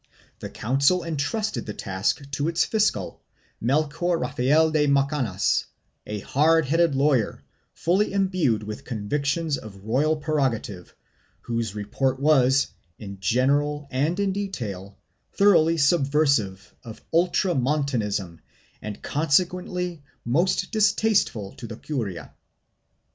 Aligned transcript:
The 0.39 0.49
Council 0.49 1.03
entrusted 1.03 1.67
the 1.67 1.75
task 1.75 2.27
to 2.31 2.47
its 2.47 2.65
fiscal, 2.65 3.21
Melchor 3.63 4.17
Rafael 4.19 4.71
de 4.71 4.87
Macanaz, 4.87 5.65
a 6.07 6.21
hard 6.21 6.65
headed 6.65 6.95
lawyer, 6.95 7.43
fully 7.75 8.11
imbued 8.11 8.63
with 8.63 8.83
convictions 8.83 9.59
of 9.59 9.83
royal 9.85 10.17
prerogative, 10.17 10.95
whose 11.41 11.75
report 11.75 12.19
was, 12.19 12.69
in 12.97 13.19
general 13.19 13.87
and 13.91 14.19
in 14.19 14.31
detail, 14.31 14.97
thoroughly 15.33 15.77
subversive 15.77 16.73
of 16.83 17.05
Ultramontanism 17.13 18.41
and 18.81 19.03
consequently 19.03 20.01
most 20.25 20.71
distaste 20.71 21.29
ful 21.29 21.51
to 21.57 21.67
the 21.67 21.77
curia. 21.77 22.33